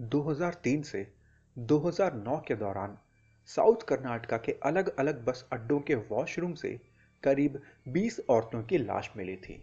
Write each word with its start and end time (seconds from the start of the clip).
2003 0.00 0.82
से 0.82 1.12
2009 1.58 2.42
के 2.48 2.54
दौरान 2.54 2.98
साउथ 3.46 3.76
कर्नाटका 3.88 4.36
के 4.36 4.52
अलग 4.52 4.96
अलग 4.96 5.24
बस 5.24 5.48
अड्डों 5.52 5.80
के 5.80 5.94
वॉशरूम 5.94 6.54
से 6.54 6.80
करीब 7.22 7.62
20 7.88 8.20
औरतों 8.28 8.62
की 8.62 8.78
लाश 8.78 9.10
मिली 9.16 9.36
थी। 9.36 9.62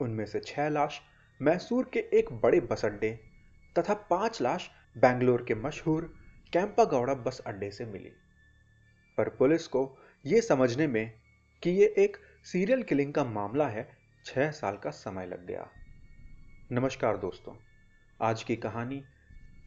उनमें 0.00 0.26
से 0.26 0.40
छह 0.40 0.68
लाश 0.68 1.00
मैसूर 1.42 1.90
के 1.92 2.00
एक 2.00 2.32
बड़े 2.32 2.60
बस 2.60 2.84
अड्डे 2.84 3.20
तथा 3.78 3.94
पाँच 3.94 4.42
लाश 4.42 4.70
बेंगलोर 4.98 5.44
के 5.48 5.54
मशहूर 5.54 6.14
कैंपागौड़ा 6.52 7.14
बस 7.14 7.40
अड्डे 7.46 7.70
से 7.70 7.84
मिली। 7.84 8.10
पर 9.18 9.28
पुलिस 9.28 9.66
को 9.66 9.98
यह 10.26 10.40
समझने 10.40 10.86
में 10.86 11.12
कि 11.62 11.70
यह 11.70 11.94
एक 11.98 12.16
सीरियल 12.44 12.82
किलिंग 12.82 13.14
का 13.14 13.24
मामला 13.24 13.68
है, 13.68 13.88
छह 14.24 14.50
साल 14.50 14.76
का 14.76 14.90
समय 14.90 15.26
लग 15.26 15.46
गया। 15.46 15.68
नमस्कार 16.72 17.16
दोस्तों, 17.16 17.54
आज 18.22 18.42
की 18.42 18.56
कहानी 18.56 19.04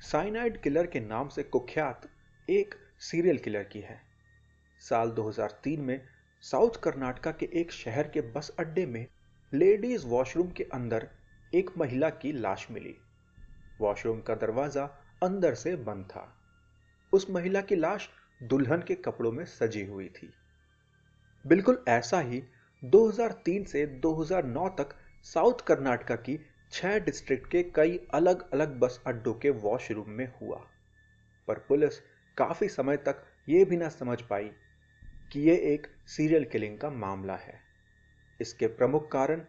साइनाइड 0.01 0.61
किलर 0.61 0.87
के 0.87 0.99
नाम 0.99 1.27
से 1.27 1.43
कुख्यात 1.43 2.01
एक 2.49 2.75
सीरियल 2.99 3.37
किलर 3.37 3.63
की 3.63 3.79
है। 3.79 4.01
साल 4.79 5.09
2003 5.09 5.79
में 5.79 6.01
साउथ 6.41 6.69
कर्नाटका 6.83 7.31
के 7.31 7.49
एक 7.53 7.71
शहर 7.71 8.07
के 8.07 8.21
बस 8.21 8.55
अड्डे 8.59 8.85
में 8.85 9.07
लेडीज़ 9.53 10.07
वॉशरूम 10.07 10.51
के 10.51 10.63
अंदर 10.63 11.09
एक 11.55 11.69
महिला 11.77 12.09
की 12.09 12.31
लाश 12.31 12.67
मिली। 12.71 12.97
वॉशरूम 13.81 14.21
का 14.21 14.35
दरवाज़ा 14.35 14.85
अंदर 15.23 15.53
से 15.53 15.75
बंद 15.75 16.05
था। 16.05 16.37
उस 17.13 17.29
महिला 17.29 17.61
की 17.61 17.75
लाश 17.75 18.09
दुल्हन 18.43 18.81
के 18.81 18.95
कपड़ों 18.95 19.31
में 19.31 19.45
सजी 19.45 19.85
हुई 19.85 20.09
थी। 20.09 20.33
बिल्कुल 21.47 21.83
ऐसा 21.87 22.19
ही 22.19 22.43
2003 22.83 23.63
से 23.63 23.85
2009 23.85 24.69
तक 24.69 24.89
साउथ 25.23 25.61
कर्नाटका 25.67 26.15
की 26.15 26.39
छह 26.73 26.97
डिस्ट्रिक्ट 26.99 27.49
के 27.51 27.61
कई 27.75 27.99
अलग 28.13 28.49
अलग 28.51 28.77
बस 28.79 29.01
अड्डों 29.07 29.33
के 29.33 29.49
वॉशरूम 29.49 30.09
में 30.09 30.27
हुआ। 30.41 30.57
पर 31.47 31.59
पुलिस 31.59 31.99
काफ़ी 32.37 32.67
समय 32.69 32.97
तक 32.97 33.23
यह 33.49 33.65
भी 33.65 33.77
ना 33.77 33.89
समझ 33.89 34.21
पाई 34.21 34.49
कि 35.31 35.41
यह 35.41 35.71
एक 35.73 35.87
सीरियल 36.07 36.45
किलिंग 36.45 36.77
का 36.79 36.89
मामला 36.89 37.35
है। 37.35 37.59
इसके 38.39 38.67
प्रमुख 38.67 39.11
कारण 39.11 39.41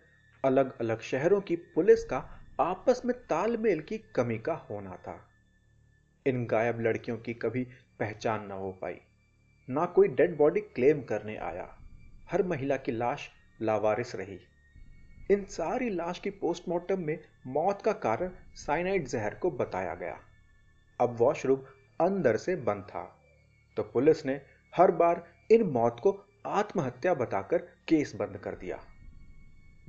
अलग 0.45 0.79
अलग 0.79 1.01
शहरों 1.01 1.41
की 1.41 1.57
पुलिस 1.75 2.05
का 2.05 2.19
आपस 2.61 3.03
में 3.05 3.15
तालमेल 3.21 3.81
की 3.81 3.99
कमी 4.17 4.39
का 4.39 4.55
होना 4.71 4.97
था। 4.97 5.19
इन 6.27 6.45
गायब 6.47 6.81
लड़कियों 6.81 7.17
की 7.19 7.35
कभी 7.35 7.65
पहचान 8.01 8.47
न 8.47 8.51
हो 8.51 8.73
पाई, 8.73 9.01
ना 9.69 9.85
कोई 9.87 10.09
डेड 10.09 10.37
बॉडी 10.37 10.61
क्लेम 10.61 11.03
करने 11.03 11.37
आया। 11.37 11.69
हर 12.31 12.43
महिला 12.43 12.77
की 12.77 12.93
लाश 12.93 13.29
लावारिस 13.63 14.15
रही। 14.15 14.39
इन 15.31 15.45
सारी 15.45 15.91
लाश 15.91 16.19
की 16.19 16.31
पोस्टमार्टम 16.31 17.01
में 17.01 17.25
मौत 17.47 17.83
का 17.83 17.93
कारण 17.93 18.31
साइनाइड 18.55 19.09
जहर 19.09 19.35
को 19.35 19.51
बताया 19.51 19.95
गया। 19.95 20.21
अब 21.01 21.17
वॉशरूम 21.17 21.61
अंदर 22.01 22.37
से 22.37 22.57
बंद 22.57 22.83
था। 22.83 23.21
तो 23.77 23.83
पुलिस 23.83 24.27
ने 24.27 24.41
हर 24.77 24.91
बार 24.91 25.33
इन 25.51 25.63
मौत 25.63 26.01
को 26.03 26.25
आत्महत्या 26.47 27.15
बताकर 27.15 27.59
केस 27.59 28.15
बंद 28.15 28.37
कर 28.37 28.55
दिया। 28.55 28.85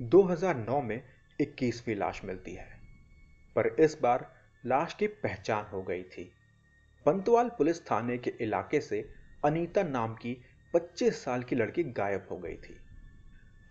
2009 0.02 0.82
में 0.82 1.02
21वीं 1.40 1.96
लाश 1.96 2.24
मिलती 2.24 2.54
है। 2.54 2.80
पर 3.56 3.66
इस 3.66 3.98
बार 4.02 4.34
लाश 4.66 4.94
की 4.94 5.06
पहचान 5.06 5.64
हो 5.64 5.82
गई 5.82 6.02
थी। 6.02 6.32
पंतवाल 7.06 7.48
पुलिस 7.48 7.90
थाने 7.90 8.18
के 8.18 8.34
इलाके 8.40 8.80
से 8.80 9.10
अनीता 9.44 9.82
नाम 9.82 10.14
की 10.14 10.42
25 10.74 11.24
साल 11.24 11.42
की 11.42 11.56
लड़की 11.56 11.84
गायब 11.84 12.28
हो 12.30 12.38
गई 12.38 12.56
थी। 12.56 12.80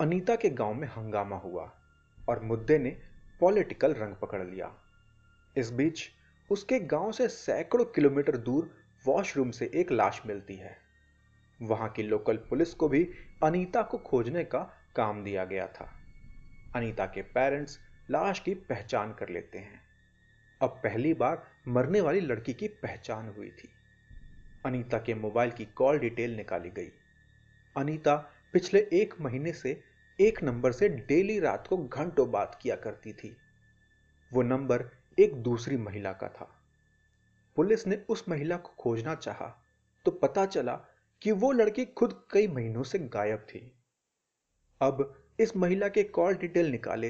अनीता 0.03 0.35
के 0.35 0.49
गाँव 0.49 0.73
में 0.73 0.87
हंगामा 0.87 1.35
हुआ 1.35 1.71
और 2.29 2.43
मुद्दे 2.43 2.77
ने 2.77 2.89
पॉलिटिकल 3.39 3.93
रंग 3.93 4.15
पकड़ 4.15 4.43
लिया। 4.43 4.75
इस 5.57 5.71
बीच 5.71 6.09
उसके 6.49 6.79
गाँव 6.79 7.11
से 7.11 7.27
सैकड़ों 7.27 7.85
किलोमीटर 7.85 8.37
दूर 8.37 8.77
वॉशरूम 9.05 9.51
से 9.51 9.71
एक 9.75 9.91
लाश 9.91 10.21
मिलती 10.25 10.55
है। 10.55 10.77
वहाँ 11.61 11.89
की 11.89 12.03
लोकल 12.03 12.37
पुलिस 12.37 12.73
को 12.73 12.89
भी 12.89 13.09
अनीता 13.43 13.81
को 13.81 13.97
खोजने 13.97 14.43
का 14.43 14.59
काम 14.95 15.23
दिया 15.23 15.45
गया 15.45 15.67
था। 15.67 15.99
अनीता 16.75 17.05
के 17.05 17.21
पेरेंट्स 17.21 17.79
लाश 18.11 18.39
की 18.39 18.53
पहचान 18.53 19.13
कर 19.13 19.29
लेते 19.29 19.57
हैं। 19.57 19.81
अब 20.61 20.69
पहली 20.69 21.13
बार 21.13 21.47
मरने 21.67 22.01
वाली 22.01 22.19
लड़की 22.19 22.53
की 22.53 22.67
पहचान 22.67 23.33
हुई 23.37 23.49
थी। 23.49 23.69
अनीता 24.65 24.97
के 24.97 25.13
मोबाइल 25.13 25.51
की 25.51 25.65
कॉल 25.65 25.99
डिटेल 25.99 26.35
निकाली 26.35 26.69
गई। 26.69 26.91
अनीता 27.77 28.15
पिछले 28.53 28.89
एक 28.93 29.13
महीने 29.21 29.53
से 29.53 29.92
एक 30.19 30.43
नंबर 30.43 30.71
से 30.71 30.89
डेली 30.89 31.39
रात 31.39 31.67
को 31.67 31.77
घंटों 31.77 32.29
बात 32.31 32.59
किया 32.61 32.75
करती 32.75 33.13
थी। 33.13 33.35
वो 34.31 34.41
नंबर 34.41 34.83
एक 35.17 35.33
दूसरी 35.35 35.77
महिला 35.77 36.11
का 36.11 36.27
था। 36.27 36.49
पुलिस 37.57 37.87
ने 37.87 37.95
उस 38.09 38.23
महिला 38.29 38.57
को 38.57 38.73
खोजना 38.79 39.15
चाहा 39.15 39.47
तो 40.05 40.11
पता 40.11 40.45
चला 40.45 40.75
कि 41.21 41.31
वो 41.31 41.51
लड़की 41.51 41.85
खुद 41.85 42.27
कई 42.31 42.47
महीनों 42.47 42.83
से 42.83 42.99
गायब 42.99 43.39
थी। 43.39 43.59
अब 44.81 45.23
इस 45.39 45.55
महिला 45.57 45.87
के 45.87 46.03
कॉल 46.03 46.35
डिटेल 46.35 46.67
निकाले 46.67 47.09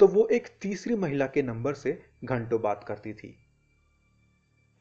तो 0.00 0.06
वो 0.08 0.26
एक 0.26 0.48
तीसरी 0.62 0.94
महिला 0.94 1.26
के 1.26 1.42
नंबर 1.42 1.74
से 1.74 2.02
घंटों 2.24 2.60
बात 2.62 2.84
करती 2.84 3.12
थी। 3.14 3.36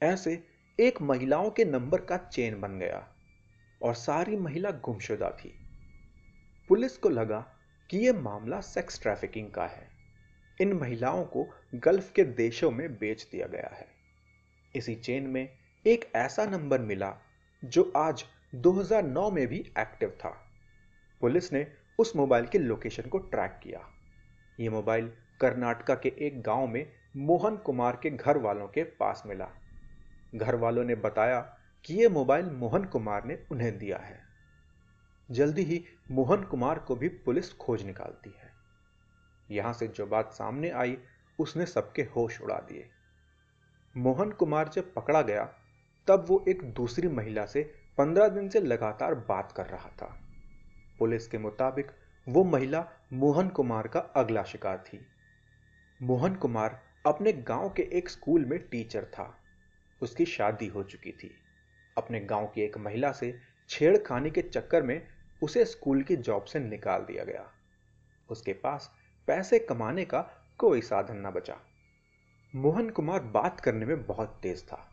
ऐसे 0.01 0.43
एक 0.79 1.01
महिलाओं 1.01 1.49
के 1.51 1.65
नंबर 1.65 2.01
का 2.01 2.17
चेन 2.17 2.61
बन 2.61 2.79
गया, 2.79 3.07
और 3.81 3.93
सारी 3.93 4.35
महिला 4.35 4.71
गुमशुदा 4.71 5.29
थी। 5.29 5.60
पुलिस 6.71 6.97
को 6.97 7.09
लगा 7.09 7.55
कि 7.89 7.97
यह 7.97 8.13
मामला 8.13 8.59
सेक्स 8.59 9.01
ट्रैफिकिंग 9.01 9.51
का 9.51 9.65
है। 9.65 9.87
इन 10.61 10.73
महिलाओं 10.73 11.23
को 11.23 11.49
गल्फ 11.75 12.11
के 12.11 12.23
देशों 12.23 12.71
में 12.71 12.93
बेच 12.93 13.27
दिया 13.31 13.47
गया 13.47 13.75
है। 13.75 13.87
इसी 14.75 14.95
चेन 14.95 15.27
में 15.27 15.49
एक 15.87 16.11
ऐसा 16.15 16.45
नंबर 16.45 16.79
मिला 16.79 17.17
जो 17.65 17.93
आज 17.97 18.25
2009 18.55 19.31
में 19.31 19.47
भी 19.47 19.71
एक्टिव 19.79 20.09
था। 20.09 20.29
पुलिस 21.21 21.53
ने 21.53 21.67
उस 21.99 22.15
मोबाइल 22.15 22.45
के 22.45 22.57
लोकेशन 22.57 23.03
को 23.03 23.17
ट्रैक 23.17 23.59
किया। 23.63 23.89
यह 24.59 24.71
मोबाइल 24.71 25.11
कर्नाटका 25.41 25.95
के 25.95 26.13
एक 26.17 26.41
गाँव 26.41 26.67
में 26.67 26.91
मोहन 27.17 27.57
कुमार 27.57 27.99
के 28.03 28.09
घर 28.09 28.37
वालों 28.37 28.67
के 28.67 28.83
पास 28.83 29.23
मिला। 29.25 29.49
घर 30.35 30.55
वालों 30.55 30.83
ने 30.83 30.95
बताया 30.95 31.57
कि 31.85 31.93
यह 31.93 32.09
मोबाइल 32.09 32.45
मोहन 32.45 32.85
कुमार 32.85 33.25
ने 33.25 33.45
उन्हें 33.51 33.77
दिया 33.77 33.97
है। 33.97 34.30
जल्दी 35.31 35.63
ही 35.63 35.85
मोहन 36.11 36.43
कुमार 36.43 36.79
को 36.79 36.95
भी 36.95 37.07
पुलिस 37.07 37.53
खोज 37.53 37.83
निकालती 37.83 38.29
है। 38.29 38.51
यहाँ 39.51 39.73
से 39.73 39.87
जो 39.87 40.05
बात 40.05 40.33
सामने 40.33 40.69
आई, 40.69 40.97
उसने 41.39 41.65
सबके 41.65 42.01
होश 42.01 42.41
उड़ा 42.41 42.55
दिए। 42.55 42.89
मोहन 43.97 44.31
कुमार 44.31 44.67
जब 44.67 44.93
पकड़ा 44.93 45.21
गया, 45.21 45.43
तब 46.07 46.25
वो 46.27 46.45
एक 46.49 46.63
दूसरी 46.63 47.07
महिला 47.07 47.45
से 47.45 47.73
पंद्रह 47.97 48.27
दिन 48.27 48.49
से 48.49 48.61
लगातार 48.61 49.15
बात 49.15 49.51
कर 49.51 49.65
रहा 49.65 49.89
था। 49.89 50.21
पुलिस 50.99 51.27
के 51.27 51.37
मुताबिक 51.37 51.91
वो 52.29 52.43
महिला 52.43 52.87
मोहन 53.13 53.49
कुमार 53.49 53.87
का 53.87 53.99
अगला 53.99 54.43
शिकार 54.43 54.77
थी। 54.77 55.05
मोहन 56.01 56.35
कुमार 56.35 56.83
अपने 57.05 57.33
गाँव 57.33 57.69
के 57.69 57.83
एक 57.83 58.09
स्कूल 58.09 58.45
में 58.45 58.59
टीचर 58.59 59.05
था। 59.05 59.37
उसकी 60.01 60.25
शादी 60.25 60.67
हो 60.67 60.83
चुकी 60.83 61.11
थी। 61.11 61.31
अपने 61.97 62.19
गाँव 62.19 62.47
की 62.47 62.61
एक 62.61 62.77
महिला 62.77 63.11
से 63.11 63.39
छेड़खानी 63.69 64.31
के 64.31 64.41
चक्कर 64.41 64.83
में 64.83 65.07
उसे 65.41 65.65
स्कूल 65.65 66.03
की 66.03 66.15
जॉब 66.15 66.43
से 66.43 66.59
निकाल 66.59 67.01
दिया 67.01 67.23
गया। 67.23 67.51
उसके 68.29 68.53
पास 68.53 68.95
पैसे 69.27 69.59
कमाने 69.59 70.05
का 70.05 70.21
कोई 70.57 70.81
साधन 70.81 71.17
न 71.17 71.31
बचा। 71.31 71.59
मोहन 72.55 72.89
कुमार 72.89 73.19
बात 73.19 73.59
करने 73.59 73.85
में 73.85 74.05
बहुत 74.05 74.39
तेज 74.43 74.63
था। 74.63 74.91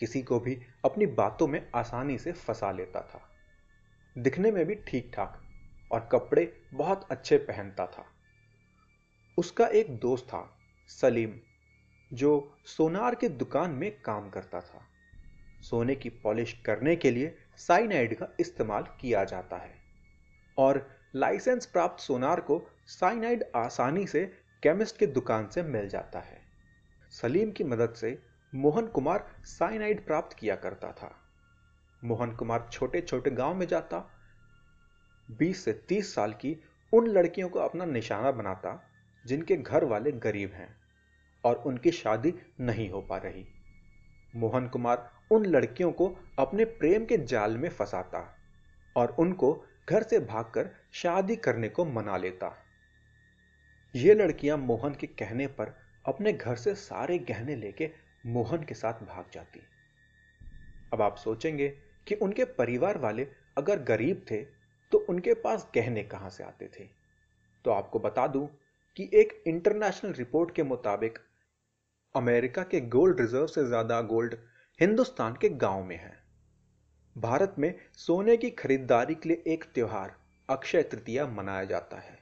किसी 0.00 0.22
को 0.22 0.40
भी 0.40 0.62
अपनी 0.84 1.06
बातों 1.06 1.46
में 1.46 1.70
आसानी 1.74 2.18
से 2.18 2.32
फंसा 2.32 2.72
लेता 2.72 3.00
था। 3.00 3.28
दिखने 4.18 4.50
में 4.50 4.66
भी 4.66 4.74
ठीक 4.74 5.12
ठाक 5.14 5.42
और 5.92 6.08
कपड़े 6.12 6.62
बहुत 6.74 7.08
अच्छे 7.10 7.36
पहनता 7.36 7.86
था। 7.86 8.04
उसका 9.38 9.66
एक 9.66 9.98
दोस्त 9.98 10.24
था, 10.24 10.58
सलीम, 10.88 11.32
जो 12.12 12.58
सोनार 12.64 13.14
की 13.14 13.28
दुकान 13.28 13.70
में 13.70 14.00
काम 14.00 14.30
करता 14.30 14.60
था। 14.60 14.91
सोने 15.62 15.94
की 15.94 16.08
पॉलिश 16.08 16.62
करने 16.66 16.96
के 16.96 17.10
लिए 17.10 17.38
साइनाइड 17.56 18.16
का 18.16 18.28
इस्तेमाल 18.40 18.82
किया 19.00 19.24
जाता 19.24 19.56
है। 19.56 19.74
और 20.58 20.90
लाइसेंस 21.14 21.66
प्राप्त 21.66 22.02
सोनार 22.02 22.40
को 22.40 22.70
साइनाइड 22.86 23.44
आसानी 23.56 24.06
से 24.06 24.32
केमिस्ट 24.62 24.98
की 24.98 25.06
दुकान 25.06 25.48
से 25.48 25.62
मिल 25.62 25.88
जाता 25.88 26.20
है। 26.20 26.40
सलीम 27.10 27.50
की 27.50 27.64
मदद 27.64 27.94
से 27.94 28.22
मोहन 28.54 28.86
कुमार 28.86 29.36
साइनाइड 29.44 30.06
प्राप्त 30.06 30.36
किया 30.38 30.56
करता 30.56 30.92
था। 30.92 31.16
मोहन 32.04 32.36
कुमार 32.36 32.68
छोटे 32.72 33.00
छोटे 33.00 33.30
गाँव 33.30 33.54
में 33.54 33.66
जाता 33.66 34.10
20 35.30 35.64
से 35.64 35.72
30 35.72 36.14
साल 36.14 36.32
की 36.32 36.64
उन 36.92 37.06
लड़कियों 37.06 37.48
को 37.48 37.58
अपना 37.58 37.84
निशाना 37.84 38.30
बनाता, 38.30 38.90
जिनके 39.26 39.56
घर 39.56 39.84
वाले 39.84 40.12
गरीब 40.12 40.52
हैं 40.52 40.76
और 41.44 41.56
उनकी 41.56 41.90
शादी 41.90 42.34
नहीं 42.60 42.90
हो 42.90 43.02
पा 43.02 43.16
रही। 43.16 43.46
मोहन 44.34 44.68
कुमार 44.68 45.10
उन 45.30 45.46
लड़कियों 45.46 45.90
को 45.92 46.06
अपने 46.38 46.64
प्रेम 46.64 47.04
के 47.04 47.16
जाल 47.18 47.56
में 47.56 47.68
फंसाता 47.68 48.24
और 48.96 49.16
उनको 49.18 49.52
घर 49.88 50.02
से 50.02 50.18
भागकर 50.18 50.70
शादी 50.92 51.36
करने 51.36 51.68
को 51.68 51.84
मना 51.84 52.16
लेता। 52.16 52.54
ये 53.94 54.14
लड़कियाँ 54.14 54.56
मोहन 54.58 54.94
के 54.94 55.06
कहने 55.06 55.46
पर 55.46 55.74
अपने 56.06 56.32
घर 56.32 56.56
से 56.56 56.74
सारे 56.74 57.18
गहने 57.18 57.56
लेके 57.56 57.90
मोहन 58.26 58.62
के 58.62 58.74
साथ 58.74 59.04
भाग 59.04 59.24
जाती। 59.32 59.60
अब 60.92 61.02
आप 61.02 61.16
सोचेंगे 61.16 61.68
कि 62.06 62.14
उनके 62.14 62.44
परिवार 62.44 62.98
वाले 62.98 63.26
अगर 63.58 63.78
गरीब 63.78 64.24
थे 64.30 64.42
तो 64.92 64.98
उनके 64.98 65.34
पास 65.34 65.70
गहने 65.74 66.02
कहाँ 66.02 66.30
से 66.30 66.44
आते 66.44 66.66
थे? 66.66 66.88
तो 67.64 67.70
आपको 67.70 67.98
बता 67.98 68.26
दूँ 68.26 68.48
कि 68.96 69.10
एक 69.14 69.42
इंटरनेशनल 69.46 70.12
रिपोर्ट 70.12 70.54
के 70.54 70.62
मुताबिक 70.62 71.18
अमेरिका 72.14 72.62
के 72.62 72.80
गोल्ड 72.80 73.20
रिज़र्व 73.20 73.46
से 73.46 73.64
ज़्यादा 73.64 74.00
गोल्ड 74.00 74.34
हिंदुस्तान 74.80 75.36
के 75.40 75.48
गाँव 75.48 75.84
में 75.84 75.96
है। 75.96 76.12
भारत 77.16 77.54
में 77.58 77.74
सोने 77.96 78.36
की 78.36 78.50
खरीदारी 78.50 79.14
के 79.14 79.28
लिए 79.28 79.42
एक 79.46 79.64
त्योहार 79.74 80.14
अक्षय 80.48 80.82
तृतीया 80.82 81.26
मनाया 81.26 81.64
जाता 81.64 81.96
है। 81.96 82.18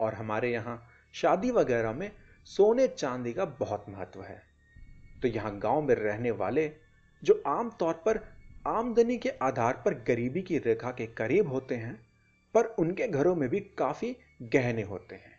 और 0.00 0.14
हमारे 0.14 0.52
यहाँ 0.52 0.82
शादी 1.14 1.50
वगैरह 1.50 1.92
में 1.92 2.10
सोने 2.46 2.86
चांदी 2.88 3.32
का 3.32 3.44
बहुत 3.60 3.84
महत्व 3.88 4.22
है। 4.22 4.42
तो 5.22 5.28
यहाँ 5.28 5.58
गाँव 5.58 5.82
में 5.82 5.94
रहने 5.94 6.30
वाले 6.30 6.70
जो 7.22 7.42
आमतौर 7.46 7.92
पर 8.06 8.20
आमदनी 8.66 9.16
के 9.16 9.28
आधार 9.42 9.82
पर 9.84 9.94
गरीबी 10.08 10.42
की 10.42 10.58
रेखा 10.58 10.90
के 10.90 11.06
करीब 11.06 11.48
होते 11.48 11.74
हैं, 11.74 11.94
पर 12.54 12.64
उनके 12.78 13.08
घरों 13.08 13.34
में 13.34 13.48
भी 13.48 13.60
काफ़ी 13.78 14.16
गहने 14.42 14.82
होते 14.82 15.14
हैं। 15.14 15.36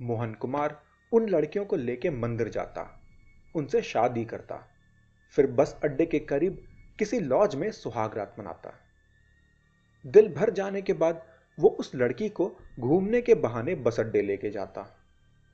मोहन 0.00 0.34
कुमार 0.34 0.80
उन 1.14 1.28
लड़कियों 1.28 1.64
को 1.64 1.76
लेकर 1.76 2.10
मंदिर 2.10 2.48
जाता, 2.48 2.82
उनसे 3.54 3.82
शादी 3.82 4.24
करता, 4.24 4.56
फिर 5.34 5.46
बस 5.46 5.78
अड्डे 5.84 6.06
के 6.06 6.18
करीब 6.18 6.64
किसी 6.98 7.20
लॉज 7.20 7.54
में 7.54 7.70
सुहागरात 7.70 8.36
मनाता। 8.38 8.72
दिल 10.04 10.28
भर 10.28 10.50
जाने 10.50 10.82
के 10.82 10.92
बाद 10.92 11.22
वो 11.58 11.68
उस 11.68 11.94
लड़की 11.94 12.28
को 12.28 12.46
घूमने 12.80 13.20
के 13.22 13.34
बहाने 13.34 13.74
बस 13.74 14.00
अड्डे 14.00 14.22
लेके 14.22 14.50
जाता। 14.50 14.82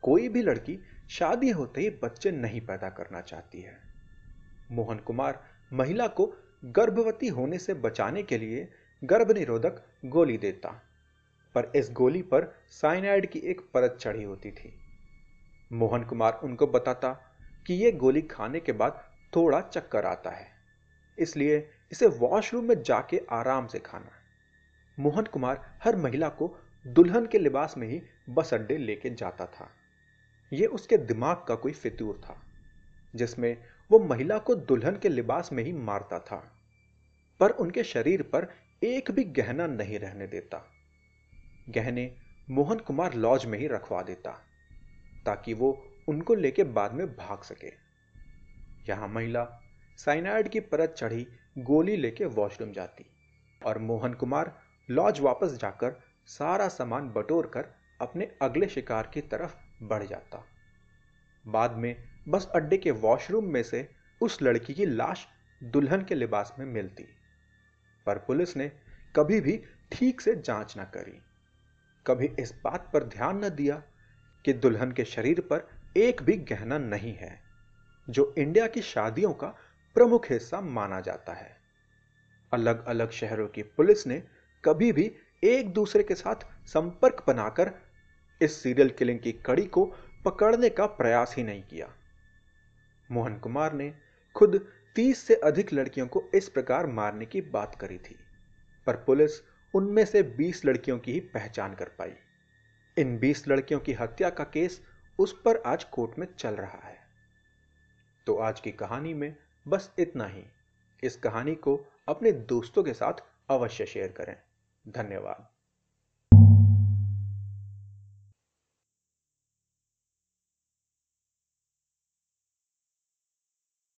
कोई 0.03 0.29
भी 0.29 0.43
लड़की 0.43 0.79
शादी 1.11 1.51
होते 1.51 1.81
ही 1.81 1.91
बच्चे 2.03 2.31
नहीं 2.31 2.61
पैदा 2.61 2.89
करना 2.89 3.21
चाहती 3.21 3.61
है। 3.61 3.77
मोहन 4.73 4.99
कुमार 4.99 5.43
महिला 5.73 6.07
को 6.07 6.27
गर्भवती 6.65 7.29
होने 7.29 7.59
से 7.59 7.75
बचाने 7.75 8.23
के 8.23 8.39
लिए 8.39 8.69
गर्भ 9.03 9.31
निरोधक 9.31 9.83
गोली 10.07 10.39
देता, 10.39 10.69
पर 11.55 11.73
इस 11.77 11.91
गोली 11.93 12.23
पर 12.23 12.53
साइनाइड 12.71 13.27
की 13.27 13.39
एक 13.39 13.61
परत 13.75 13.97
चढ़ी 14.01 14.23
होती 14.23 14.51
थी। 14.51 14.73
मोहन 15.71 16.05
कुमार 16.05 16.41
उनको 16.45 16.67
बताता 16.67 17.13
कि 17.67 17.75
यह 17.75 17.97
गोली 17.99 18.23
खाने 18.23 18.61
के 18.61 18.73
बाद 18.73 19.03
थोड़ा 19.33 19.61
चक्कर 19.61 20.07
आता 20.07 20.31
है, 20.31 20.47
इसलिए 21.19 21.69
इसे 21.93 22.07
वॉशरूम 22.09 22.65
में 22.65 22.83
जाके 22.83 23.21
आराम 23.33 23.67
से 23.67 23.79
खाना। 23.79 24.11
मोहन 24.99 25.25
कुमार 25.25 25.61
हर 25.85 25.97
महिला 25.97 26.29
को 26.29 26.55
दुल्हन 26.87 27.27
के 27.27 27.39
लिबास 27.39 27.75
में 27.79 27.87
ही 27.89 28.01
बस 28.31 28.55
अड्डे 28.55 28.77
लेके 28.79 29.11
जाता 29.11 29.47
था। 29.47 29.69
यह 30.53 30.67
उसके 30.69 30.97
दिमाग 30.99 31.45
का 31.49 31.55
कोई 31.55 31.73
फितूर 31.73 32.21
था, 32.25 32.37
जिसमें 33.15 33.57
वो 33.91 33.99
महिला 34.01 34.39
को 34.39 34.55
दुल्हन 34.55 34.97
के 34.97 35.09
लिबास 35.09 35.53
में 35.53 35.63
ही 35.65 35.73
मारता 35.73 36.19
था, 36.21 36.43
पर 37.41 37.51
उनके 37.51 37.85
शरीर 37.85 38.23
पर 38.25 38.49
एक 38.83 39.11
भी 39.11 39.25
गहना 39.33 39.67
नहीं 39.67 39.99
रहने 39.99 40.27
देता। 40.27 40.65
गहने 41.69 42.13
मोहन 42.49 42.79
कुमार 42.79 43.15
लॉज 43.15 43.47
में 43.47 43.59
ही 43.59 43.67
रखवा 43.69 44.03
देता। 44.03 44.39
ताकि 45.31 45.55
वो 45.55 45.71
उनको 46.09 46.35
लेके 46.35 46.65
बाद 46.73 46.93
में 46.93 47.07
भाग 47.17 47.43
सके। 47.43 47.73
यहाँ 48.89 49.09
महिला 49.09 49.45
साइनाइड 49.99 50.49
की 50.49 50.61
परत 50.61 50.95
चढ़ी 50.99 51.27
गोली 51.59 51.97
लेके 51.97 52.25
वॉशरूम 52.35 52.73
जाती 52.73 53.05
और 53.63 53.79
मोहन 53.79 54.15
कुमार 54.15 54.53
लॉज 54.89 55.21
वापस 55.21 55.57
जाकर 55.57 56.01
सारा 56.29 56.69
सामान 56.69 57.09
बटोर 57.09 57.47
कर 57.47 57.67
अपने 58.01 58.31
अगले 58.43 58.69
शिकार 58.69 59.11
की 59.15 59.21
तरफ़ 59.21 59.55
बढ़ 59.83 60.07
जाता। 60.07 60.45
बाद 61.45 61.77
में 61.77 61.95
बस 62.29 62.49
अड्डे 62.55 62.77
के 62.77 62.91
वॉशरूम 62.91 63.45
में 63.45 63.63
से 63.63 63.89
उस 64.21 64.41
लड़की 64.43 64.75
की 64.75 64.87
लाश 64.87 65.27
दुल्हन 65.61 66.05
के 66.05 66.15
लिबास 66.15 66.55
में 66.59 66.67
मिलती, 66.67 67.05
पर 68.07 68.19
पुलिस 68.19 68.57
ने 68.57 68.71
कभी 69.17 69.41
भी 69.41 69.57
ठीक 69.93 70.21
से 70.21 70.35
जाँच 70.37 70.77
ना 70.77 70.85
करी। 70.87 71.21
कभी 72.07 72.31
इस 72.39 72.55
बात 72.65 72.91
पर 72.93 73.05
ध्यान 73.05 73.45
न 73.45 73.49
दिया 73.49 73.83
कि 74.45 74.53
दुल्हन 74.53 74.93
के 74.93 75.05
शरीर 75.05 75.41
पर 75.41 75.69
एक 75.97 76.23
भी 76.23 76.37
गहना 76.37 76.79
नहीं 76.79 77.15
है, 77.15 77.41
जो 78.11 78.35
इंडिया 78.39 78.67
की 78.67 78.83
शादियों 78.83 79.33
का 79.33 79.47
प्रमुख 79.97 80.31
हिस्सा 80.31 80.61
माना 80.61 81.01
जाता 81.01 81.33
है। 81.33 81.57
अलग 82.53 82.85
अलग 82.87 83.11
शहरों 83.11 83.49
की 83.49 83.63
पुलिस 83.63 84.07
ने 84.07 84.23
कभी 84.65 84.93
भी 84.93 85.11
एक 85.45 85.73
दूसरे 85.73 86.03
के 86.03 86.15
साथ 86.15 86.47
संपर्क 86.67 87.25
बनाकर 87.27 87.73
इस 88.41 88.63
सीरियल 88.63 88.91
किलिंग 88.91 89.19
की 89.21 89.33
कड़ी 89.33 89.67
को 89.67 89.85
पकड़ने 90.25 90.69
का 90.69 90.87
प्रयास 90.87 91.35
ही 91.37 91.43
नहीं 91.43 91.63
किया। 91.63 91.89
मोहन 93.11 93.39
कुमार 93.39 93.73
ने 93.73 93.93
खुद 94.37 94.67
तीस 94.97 95.19
से 95.19 95.35
अधिक 95.35 95.73
लड़कियों 95.73 96.07
को 96.07 96.23
इस 96.35 96.49
प्रकार 96.49 96.87
मारने 96.87 97.27
की 97.27 97.41
बात 97.41 97.75
करी 97.75 97.99
थी, 97.99 98.17
पर 98.87 98.97
पुलिस 98.97 99.31
उनमें 99.75 100.05
से 100.05 100.23
बीस 100.23 100.65
लड़कियों 100.65 100.99
की 100.99 101.13
ही 101.13 101.21
पहचान 101.21 101.75
कर 101.75 101.89
पाई। 101.99 102.13
इन 102.99 103.19
बीस 103.19 103.49
लड़कियों 103.49 103.81
की 103.81 103.93
हत्या 103.93 104.31
का 104.31 104.45
केस 104.45 104.83
उस 105.19 105.43
पर 105.43 105.57
आज 105.57 105.85
कोर्ट 105.85 106.19
में 106.19 106.27
चल 106.39 106.55
रहा 106.55 106.89
है। 106.89 106.99
तो 108.27 108.37
आज 108.37 108.61
की 108.61 108.73
कहानी 108.73 109.15
में 109.15 109.37
बस 109.69 109.95
इतना 109.99 110.25
ही। 110.25 110.45
इस 111.03 111.17
कहानी 111.17 111.55
को 111.55 111.87
अपने 112.09 112.33
दोस्तों 112.33 112.83
के 112.83 112.95
साथ 112.95 113.13
अवश्य 113.51 113.87
शेयर 113.87 114.13
करें। 114.13 114.37
धन्यवाद। 114.89 115.50